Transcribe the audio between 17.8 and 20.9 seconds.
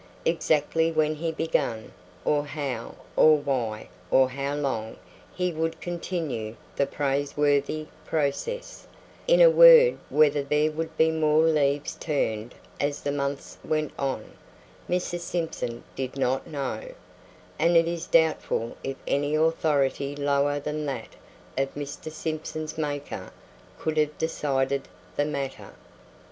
is doubtful if any authority lower than